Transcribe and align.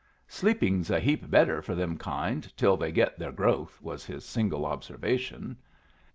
"Sleeping's 0.27 0.89
a 0.89 0.99
heap 0.99 1.29
better 1.29 1.61
for 1.61 1.75
them 1.75 1.95
kind 1.95 2.51
till 2.57 2.75
they 2.75 2.91
get 2.91 3.19
their 3.19 3.31
growth," 3.31 3.79
was 3.83 4.03
his 4.03 4.25
single 4.25 4.65
observation. 4.65 5.57